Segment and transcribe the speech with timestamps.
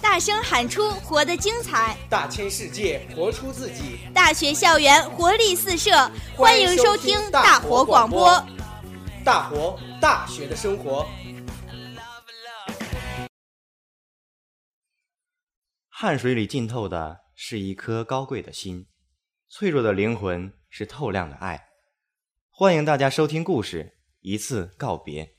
[0.00, 5.90] 大声喊出活得精彩，大千世界活出自己，大学校园活力四射，
[6.36, 8.44] 欢迎收听大活广播，
[9.24, 11.06] 大活大学的生活。
[15.88, 18.86] 汗水里浸透的是一颗高贵的心，
[19.48, 21.68] 脆弱的灵魂是透亮的爱。
[22.50, 25.33] 欢迎大家收听故事，一次告别。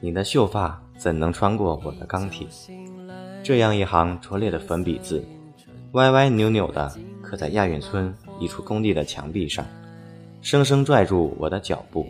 [0.00, 2.46] 你的秀发怎能穿过我的钢铁？
[3.42, 5.24] 这样一行拙劣的粉笔字，
[5.92, 9.64] 歪歪扭扭的刻在亚运村一处工地的墙壁上，
[10.40, 12.06] 生生拽住我的脚步。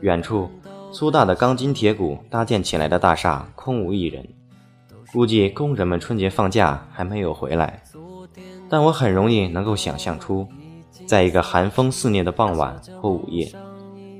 [0.00, 0.50] 远处。
[0.94, 4.28] 粗大的钢筋铁骨搭建起来的大厦空无一人，
[5.10, 7.82] 估计工人们春节放假还没有回来。
[8.68, 10.46] 但我很容易能够想象出，
[11.06, 13.50] 在一个寒风肆虐的傍晚或午夜，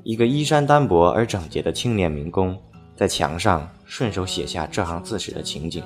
[0.04, 2.58] 一个衣衫单薄而整洁的青年民工
[2.96, 5.82] 在墙上顺手写下这行字时的情景：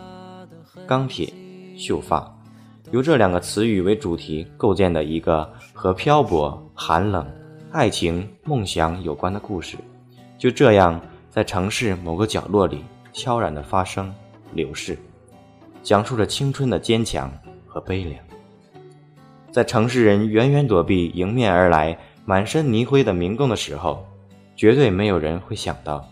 [0.86, 1.30] 钢铁、
[1.76, 2.34] 秀发，
[2.92, 7.26] 由这两个词语为主题构建的一个和漂泊、寒冷、
[7.70, 9.76] 爱情、梦想有关的故事。
[10.38, 10.98] 就这样，
[11.30, 14.12] 在城市某个角落里悄然地发生、
[14.54, 14.96] 流逝，
[15.82, 17.30] 讲述着青春的坚强
[17.66, 18.18] 和悲凉。
[19.52, 24.04] 在城市人远远躲避迎面而来、满身泥灰的民工的时候，
[24.56, 26.04] 绝对没有人会想到，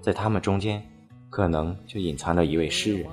[0.00, 0.82] 在他们中间，
[1.30, 3.06] 可能就隐藏着一位诗人。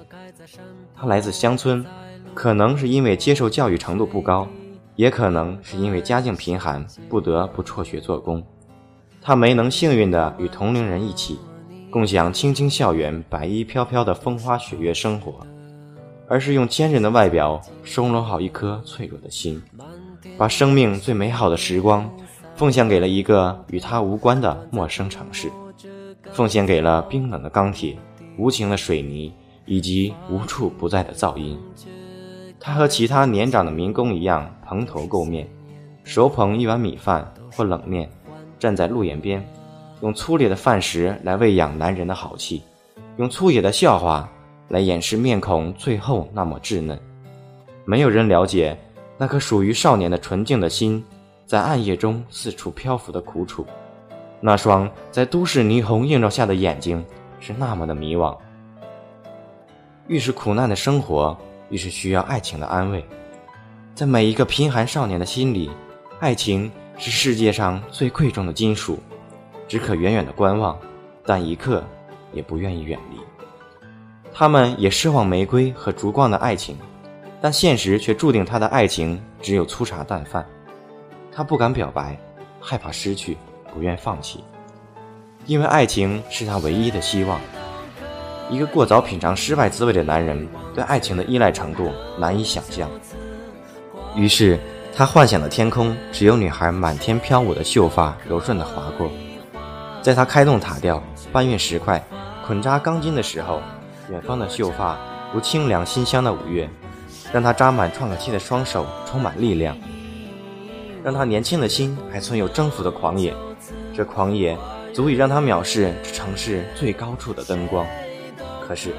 [0.95, 1.85] 他来自乡村，
[2.33, 4.47] 可能是因为接受教育程度不高，
[4.95, 8.43] 也可能是因为家境贫寒，不得不辍学做工。
[9.21, 11.37] 他没能幸运地与同龄人一起，
[11.91, 15.35] 共享青青校园白衣飘飘的风花雪月生活，
[16.27, 19.61] 而是用坚韧的外表收拢好一颗脆弱的心，
[20.35, 22.09] 把生命最美好的时光
[22.59, 25.49] 奉献给了一个与他无关的陌生城市，
[26.33, 27.97] 奉献给了冰冷的钢铁、
[28.37, 29.33] 无情的水泥
[29.65, 31.57] 以及无处不在的噪音。
[32.59, 35.47] 他和其他年长的民工一样蓬头垢面，
[36.03, 38.09] 手捧一碗米饭或冷面。
[38.59, 39.41] 站在路沿边，
[40.01, 42.61] 用粗劣的饭食来喂养男人的好气，
[43.15, 44.29] 用粗野的笑话
[44.67, 46.99] 来掩饰面孔最后那么稚嫩。
[47.85, 48.77] 没有人了解
[49.17, 51.01] 那颗属于少年的纯净的心，
[51.49, 53.65] 在暗夜中四处漂浮的苦楚。
[54.39, 57.03] 那双在都市霓虹映照下的眼睛
[57.39, 58.37] 是那么的迷惘。
[60.05, 61.35] 愈是苦难的生活，
[61.71, 63.03] 愈是需要爱情的安慰。
[63.95, 65.71] 在每一个贫寒少年的心里，
[66.19, 66.71] 爱情。
[67.01, 68.99] 是世界上最贵重的金属，
[69.69, 70.77] 只可远远的观望，
[71.25, 71.81] 但一刻
[72.33, 73.17] 也不愿意远离。
[74.33, 76.77] 他们也奢望玫瑰和烛光的爱情，
[77.39, 80.45] 但现实却注定他的爱情只有粗茶淡饭。
[81.31, 82.17] 他不敢表白，
[82.59, 83.37] 害怕失去，
[83.73, 84.43] 不愿放弃，
[85.45, 87.39] 因为爱情是他唯一的希望。
[88.49, 92.89] 一个过早品尝失败滋味的男人，对爱情的依赖程度难以想象。
[94.15, 94.59] 于是。
[94.91, 99.09] 他幻想的天空只有女孩满天飘舞的秀发柔顺地划过，
[100.01, 101.01] 在他开动塔吊、
[101.31, 102.03] 搬运石块、
[102.45, 103.61] 捆扎钢筋的时候，
[104.09, 104.97] 远方的秀发
[105.33, 106.69] 如清凉馨香的五月，
[107.31, 109.77] 让他扎满创可贴的双手充满力量，
[111.03, 113.33] 让他年轻的心还存有征服的狂野，
[113.95, 114.57] 这狂野
[114.93, 117.85] 足以让他藐视这城市最高处的灯光。
[118.67, 118.93] 可是，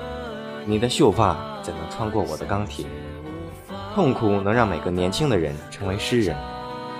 [0.66, 2.86] 你的秀发怎能穿过我的钢铁？
[3.94, 6.36] 痛苦能让每个年轻的人成为诗人，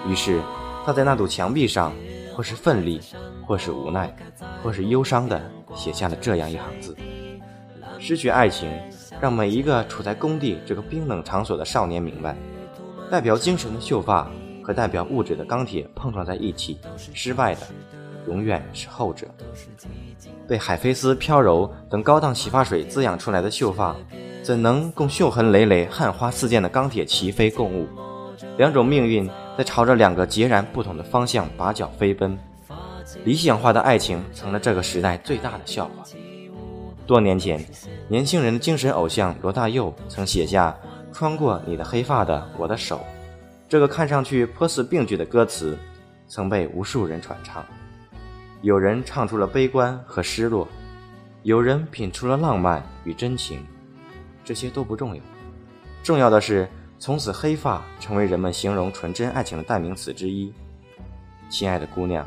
[0.09, 0.41] 于是
[0.85, 1.93] 他在那堵墙壁上，
[2.35, 3.01] 或是奋力，
[3.47, 4.15] 或是无奈，
[4.63, 5.41] 或是忧伤地
[5.75, 6.97] 写下了这样一行字：
[7.99, 8.69] 失去爱情，
[9.21, 12.37] 让每一个处在工地这个冰冷场所的少年明白，
[13.11, 14.29] 代表精神的秀发
[14.63, 16.79] 和代表物质的钢铁碰撞在一起，
[17.15, 17.61] 失败的
[18.27, 19.27] 永远是后者。
[20.49, 23.95] 被海飞丝、飘柔等高档洗发水滋养出来的秀发。
[24.43, 27.87] 怎能共锈痕累累、汗花四溅的钢铁齐飞共舞？
[28.57, 32.37] 两种命运在朝着两个截然不同的方向拔脚飞奔。
[33.25, 36.05] 理想化的爱情成了这个时代最大的笑话。
[37.07, 37.63] 多年前，
[38.09, 40.75] 年轻人的精神偶像罗大佑曾写下
[41.13, 43.01] “穿过你的黑发的我的手”，
[43.71, 45.79] 这个看上去颇似病句的歌词，
[46.27, 47.65] 曾被无数人传唱。
[48.63, 50.67] 有人唱出了悲观和失落，
[51.45, 53.65] 有人品出了浪漫与真情。
[54.45, 55.23] 这些都不重要，
[56.03, 56.69] 重要的是，
[56.99, 60.53] 从此黑发成为人们形容纯真爱情的代名词之一。
[61.49, 62.27] 亲爱的姑娘，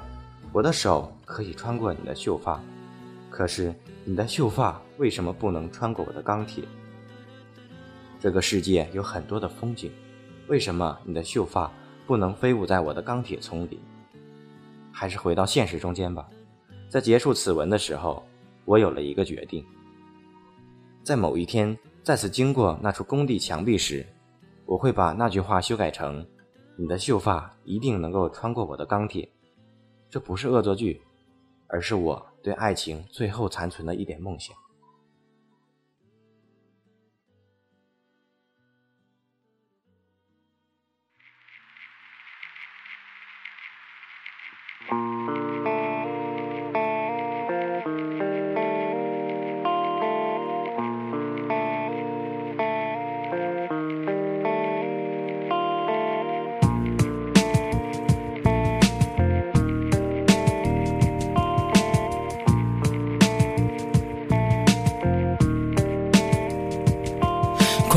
[0.54, 2.57] 我的手可以穿过你的秀发，
[3.30, 3.75] 可是
[4.06, 6.63] 你的秀发为什么不能穿过我的钢铁？
[8.18, 9.92] 这个世界有很多的风景，
[10.48, 11.72] 为什么你的秀发
[12.06, 13.80] 不能飞舞在我的钢铁丛里？
[14.92, 16.30] 还是回到现实中间吧。
[16.90, 18.24] 在结束此文的时候，
[18.66, 19.66] 我有了一个决定：
[21.04, 24.06] 在某一天再次经过那处工地墙壁时，
[24.66, 26.25] 我会把那句话修改成
[26.78, 29.28] ：“你的秀发一定能够穿过我的钢铁。”
[30.10, 31.01] 这不是恶作剧，
[31.68, 34.56] 而是我对爱情最后残存的一点梦想。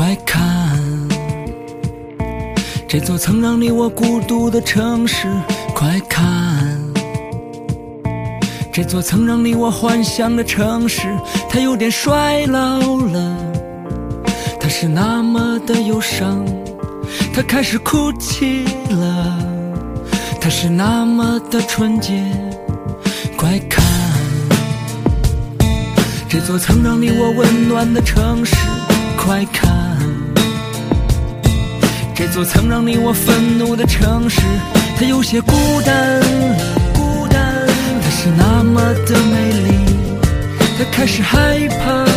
[0.07, 0.79] 快看，
[2.87, 5.27] 这座曾让你我孤独的城市。
[5.75, 6.23] 快看，
[8.71, 11.13] 这座曾让你我幻想的城市，
[11.49, 13.37] 它有点衰老了。
[14.57, 16.45] 它是那么的忧伤，
[17.33, 19.37] 它开始哭泣了。
[20.39, 22.23] 它是那么的纯洁。
[23.35, 23.83] 快看，
[26.29, 28.55] 这座曾让你我温暖的城市。
[29.17, 29.86] 快看，
[32.17, 34.41] 这座曾让你我愤怒的城市，
[34.97, 35.53] 它有些孤
[35.85, 36.57] 单了。
[36.95, 37.67] 孤单，
[38.01, 39.77] 它是那么的美丽，
[40.79, 41.37] 它开始害
[41.67, 42.09] 怕了。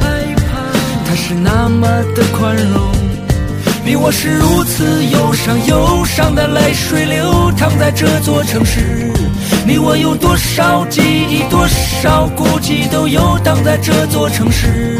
[0.00, 0.58] 害怕，
[1.06, 1.86] 它是那么
[2.16, 2.92] 的宽容。
[3.84, 9.12] 你我是如此忧伤，忧伤的泪水流淌在这座城市。
[9.68, 14.98] 你我有多少记忆，多少孤寂，都游荡在这座城市。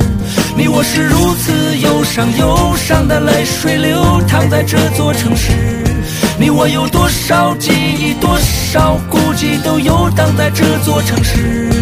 [0.59, 5.53] 你我是如此忧伤，忧伤的泪水流淌在这座城市。
[6.39, 11.78] 你我有多少记忆，多少孤寂，都游荡在这座城市。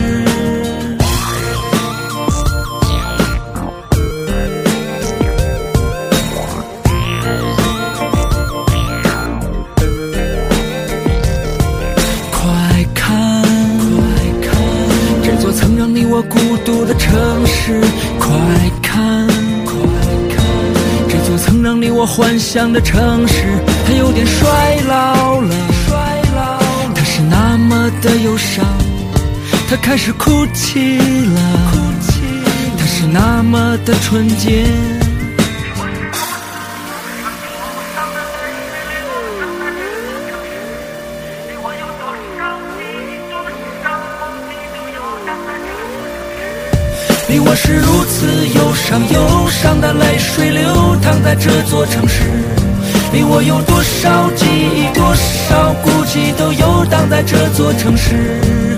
[21.67, 23.43] 让你我幻想的城市，
[23.85, 25.53] 它有点衰老了。
[25.85, 26.61] 衰老，
[26.95, 28.65] 它是那么的忧伤，
[29.69, 31.41] 它开始哭泣了。
[31.73, 32.21] 哭泣，
[32.79, 34.65] 它是那么的纯洁。
[47.49, 48.27] 我是如此
[48.59, 52.25] 忧伤，忧伤的泪水流淌在这座城市。
[53.13, 58.77] 你我有多少记忆，多少孤寂，都游荡在这座城市。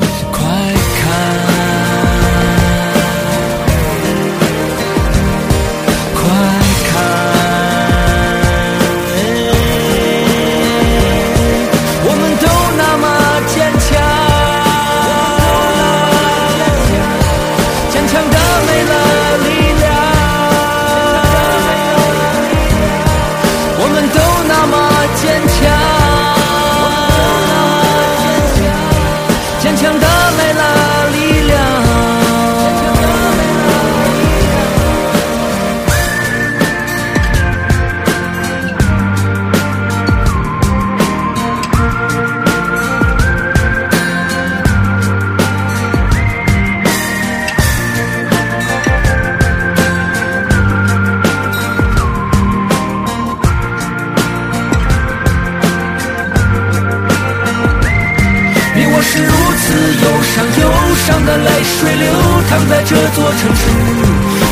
[61.29, 62.09] 的泪水流
[62.49, 63.69] 淌在这座城市。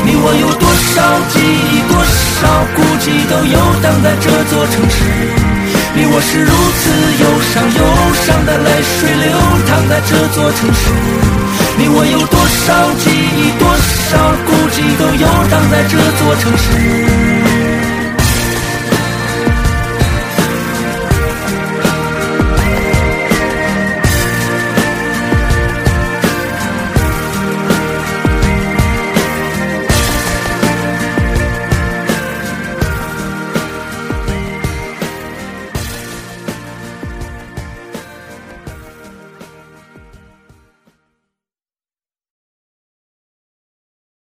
[0.04, 1.00] 你我有多少
[1.33, 5.00] 记忆，多少孤寂，都游荡在这座城市。
[5.95, 7.80] 你我是如此忧伤，忧
[8.12, 9.33] 伤的泪水流
[9.64, 10.92] 淌在这座城市。
[11.78, 17.25] 你我有多少记忆，多少孤寂，都游荡在这座城市。